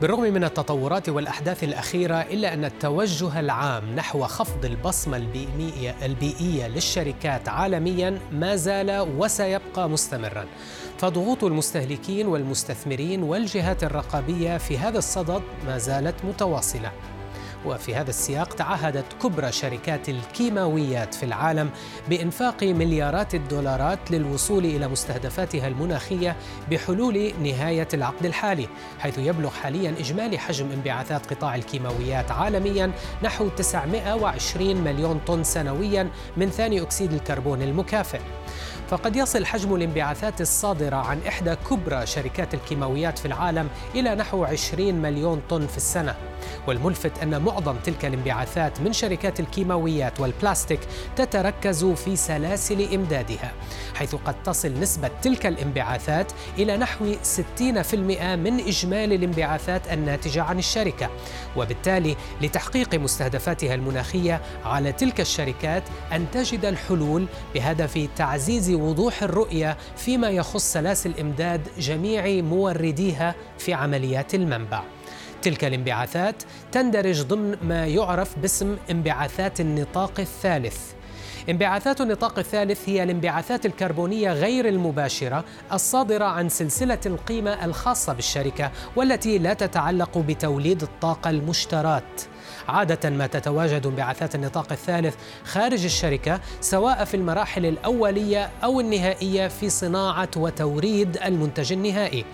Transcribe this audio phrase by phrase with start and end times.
[0.00, 7.48] بالرغم من التطورات والأحداث الأخيرة إلا أن التوجه العام نحو خفض البصمة البيئية, البيئية للشركات
[7.48, 10.46] عالميا ما زال وسيبقى مستمرا.
[10.98, 16.92] فضغوط المستهلكين والمستثمرين والجهات الرقابية في هذا الصدد ما زالت متواصلة.
[17.66, 21.70] وفي هذا السياق تعهدت كبرى شركات الكيماويات في العالم
[22.08, 26.36] بإنفاق مليارات الدولارات للوصول إلى مستهدفاتها المناخية
[26.70, 34.76] بحلول نهاية العقد الحالي حيث يبلغ حاليا إجمالي حجم انبعاثات قطاع الكيماويات عالميا نحو 920
[34.76, 38.20] مليون طن سنويا من ثاني أكسيد الكربون المكافئ.
[38.88, 44.94] فقد يصل حجم الانبعاثات الصادرة عن إحدى كبرى شركات الكيماويات في العالم إلى نحو 20
[44.94, 46.14] مليون طن في السنة.
[46.66, 50.80] والملفت أن معظم تلك الانبعاثات من شركات الكيماويات والبلاستيك
[51.16, 53.52] تتركز في سلاسل إمدادها
[53.94, 57.14] حيث قد تصل نسبة تلك الانبعاثات إلى نحو
[57.60, 57.94] 60%
[58.36, 61.10] من إجمالي الانبعاثات الناتجة عن الشركة.
[61.56, 65.82] وبالتالي لتحقيق مستهدفاتها المناخية على تلك الشركات
[66.12, 74.34] أن تجد الحلول بهدف تعزيز وضوح الرؤية فيما يخص سلاسل إمداد جميع مورديها في عمليات
[74.34, 74.82] المنبع.
[75.42, 80.78] تلك الانبعاثات تندرج ضمن ما يعرف باسم انبعاثات النطاق الثالث
[81.48, 89.38] انبعاثات النطاق الثالث هي الانبعاثات الكربونية غير المباشرة الصادرة عن سلسلة القيمة الخاصة بالشركة والتي
[89.38, 92.22] لا تتعلق بتوليد الطاقة المشترات.
[92.68, 95.14] عادة ما تتواجد انبعاثات النطاق الثالث
[95.44, 102.24] خارج الشركة سواء في المراحل الأولية أو النهائية في صناعة وتوريد المنتج النهائي.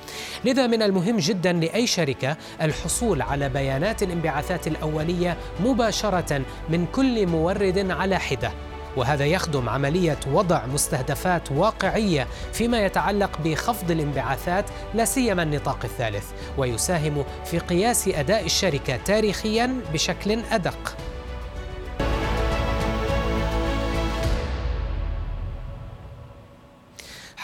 [0.44, 7.90] لذا من المهم جدا لأي شركة الحصول على بيانات الانبعاثات الأولية مباشرة من كل مورد
[7.90, 8.52] على حدة.
[8.96, 16.24] وهذا يخدم عملية وضع مستهدفات واقعية فيما يتعلق بخفض الانبعاثات لا سيما النطاق الثالث
[16.58, 20.96] ويساهم في قياس أداء الشركة تاريخيا بشكل أدق.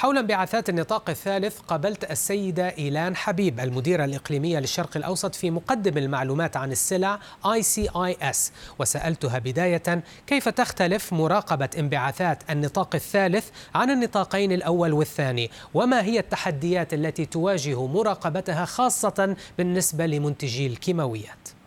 [0.01, 6.57] حول انبعاثات النطاق الثالث قابلت السيدة إيلان حبيب المديرة الإقليمية للشرق الأوسط في مقدم المعلومات
[6.57, 8.37] عن السلع ICIS
[8.79, 16.95] وسألتها بداية كيف تختلف مراقبة انبعاثات النطاق الثالث عن النطاقين الأول والثاني؟ وما هي التحديات
[16.95, 21.60] التي تواجه مراقبتها خاصة بالنسبة لمنتجي الكيماويات؟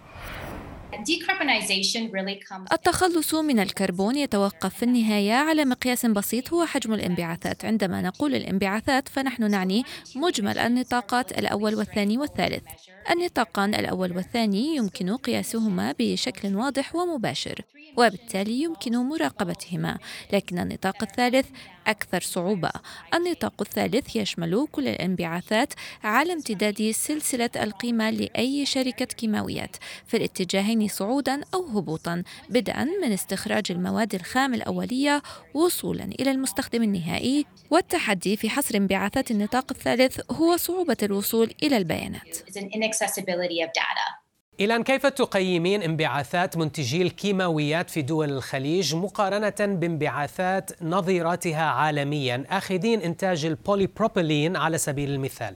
[2.72, 7.66] التخلص من الكربون يتوقف في النهاية على مقياس بسيط هو حجم الانبعاثات.
[7.66, 9.84] عندما نقول الانبعاثات فنحن نعني
[10.16, 12.64] مجمل النطاقات الأول والثاني والثالث.
[13.12, 17.62] النطاقان الأول والثاني يمكن قياسهما بشكل واضح ومباشر
[17.98, 19.98] وبالتالي يمكن مراقبتهما.
[20.34, 21.46] لكن النطاق الثالث
[21.88, 22.72] أكثر صعوبة.
[23.14, 25.74] النطاق الثالث يشمل كل الانبعاثات
[26.04, 29.76] على امتداد سلسلة القيمة لأي شركة كيماويات.
[30.08, 35.22] في الاتجاهين صعودا أو هبوطا بدءا من استخراج المواد الخام الأولية
[35.54, 42.38] وصولا إلى المستخدم النهائي والتحدي في حصر انبعاثات النطاق الثالث هو صعوبة الوصول إلى البيانات.
[44.60, 53.46] إلى كيف تقيمين انبعاثات منتجي الكيماويات في دول الخليج مقارنة بانبعاثات نظيرتها عالميا؟ آخذين إنتاج
[53.46, 55.56] البوليبروبيلين على سبيل المثال.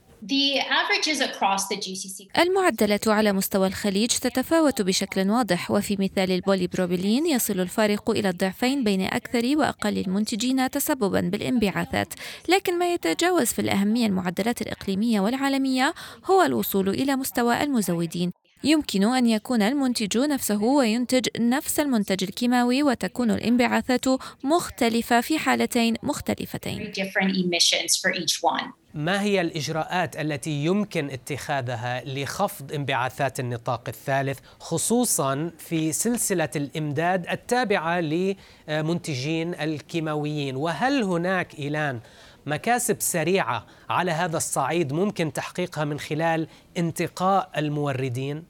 [2.37, 9.01] المعدلات على مستوى الخليج تتفاوت بشكل واضح وفي مثال البوليبروبيلين يصل الفارق إلى الضعفين بين
[9.01, 12.13] أكثر وأقل المنتجين تسببا بالانبعاثات.
[12.49, 15.93] لكن ما يتجاوز في الأهمية المعدلات الإقليمية والعالمية
[16.25, 18.31] هو الوصول إلى مستوى المزودين.
[18.63, 24.05] يمكن أن يكون المنتج نفسه وينتج نفس المنتج الكيماوي وتكون الانبعاثات
[24.43, 26.79] مختلفة في حالتين مختلفتين.
[28.93, 37.99] ما هي الإجراءات التي يمكن اتخاذها لخفض انبعاثات النطاق الثالث خصوصا في سلسلة الإمداد التابعة
[37.99, 41.99] لمنتجين الكيماويين وهل هناك إيلان
[42.47, 46.47] مكاسب سريعة على هذا الصعيد ممكن تحقيقها من خلال
[46.77, 48.43] انتقاء الموردين؟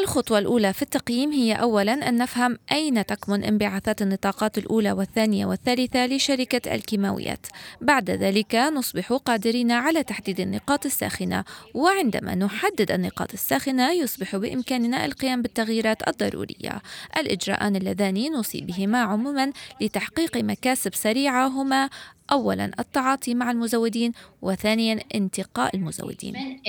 [0.00, 6.06] الخطوة الأولى في التقييم هي أولا أن نفهم أين تكمن انبعاثات النطاقات الأولى والثانية والثالثة
[6.06, 7.46] لشركة الكيماويات
[7.80, 11.44] بعد ذلك نصبح قادرين على تحديد النقاط الساخنة
[11.74, 16.82] وعندما نحدد النقاط الساخنة يصبح بإمكاننا القيام بالتغييرات الضرورية
[17.16, 21.90] الإجراءان اللذان نوصي بهما عموما لتحقيق مكاسب سريعة هما
[22.32, 24.12] أولا التعاطي مع المزودين
[24.42, 26.60] وثانيا انتقاء المزودين.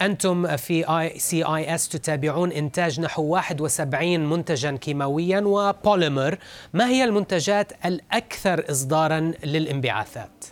[0.00, 6.38] أنتم في ICIS تتابعون إنتاج نحو 71 منتجا كيماويا وبوليمر.
[6.72, 10.44] ما هي المنتجات الأكثر إصدارا للانبعاثات؟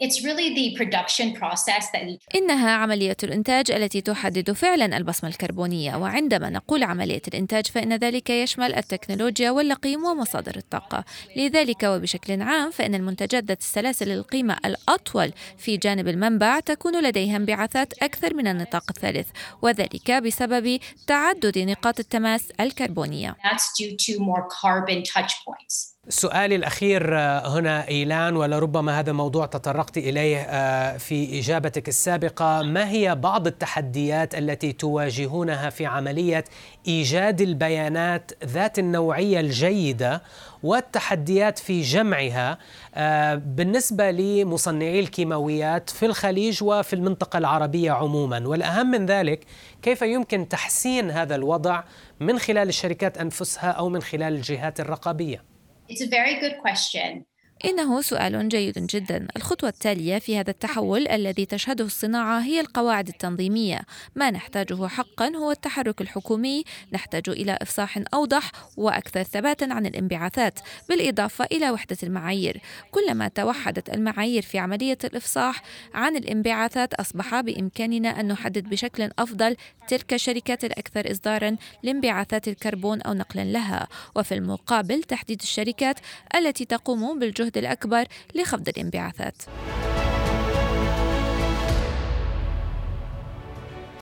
[0.00, 6.50] It's really the production process that إنها عملية الإنتاج التي تحدد فعلا البصمة الكربونية وعندما
[6.50, 11.04] نقول عملية الإنتاج فإن ذلك يشمل التكنولوجيا واللقيم ومصادر الطاقة
[11.36, 17.92] لذلك وبشكل عام فإن المنتجات ذات السلاسل القيمة الأطول في جانب المنبع تكون لديها انبعاثات
[18.02, 19.28] أكثر من النطاق الثالث
[19.62, 23.36] وذلك بسبب تعدد نقاط التماس الكربونية.
[23.44, 25.97] That's due to more carbon touch points.
[26.10, 32.62] سؤالي الأخير آه، هنا إيلان ولربما هذا موضوع تطرقت إليه آه، في إجابتك السابقة.
[32.62, 36.44] ما هي بعض التحديات التي تواجهونها في عملية
[36.86, 40.22] إيجاد البيانات ذات النوعية الجيدة
[40.62, 42.58] والتحديات في جمعها
[42.94, 49.44] آه، بالنسبة لمصنعي الكيماويات في الخليج وفي المنطقة العربية عموما؟ والأهم من ذلك
[49.82, 51.82] كيف يمكن تحسين هذا الوضع
[52.20, 55.57] من خلال الشركات أنفسها أو من خلال الجهات الرقابية؟
[55.88, 57.24] It's a very good question.
[57.64, 59.26] إنه سؤال جيد جدا.
[59.36, 63.80] الخطوة التالية في هذا التحول الذي تشهده الصناعة هي القواعد التنظيمية.
[64.16, 70.58] ما نحتاجه حقا هو التحرك الحكومي، نحتاج إلى إفصاح أوضح وأكثر ثباتا عن الانبعاثات،
[70.88, 72.60] بالإضافة إلى وحدة المعايير.
[72.90, 75.62] كلما توحدت المعايير في عملية الإفصاح
[75.94, 79.56] عن الانبعاثات أصبح بإمكاننا أن نحدد بشكل أفضل
[79.88, 85.98] تلك الشركات الأكثر إصدارا لانبعاثات الكربون أو نقلا لها، وفي المقابل تحديد الشركات
[86.34, 88.04] التي تقوم بالجهد الجهد الأكبر
[88.34, 89.42] لخفض الانبعاثات.